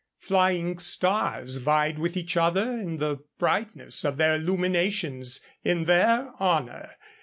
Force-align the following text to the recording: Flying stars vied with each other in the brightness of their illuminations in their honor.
Flying 0.17 0.79
stars 0.79 1.57
vied 1.57 1.99
with 1.99 2.17
each 2.17 2.35
other 2.35 2.71
in 2.71 2.97
the 2.97 3.19
brightness 3.37 4.03
of 4.03 4.17
their 4.17 4.33
illuminations 4.33 5.41
in 5.63 5.83
their 5.85 6.31
honor. 6.39 6.93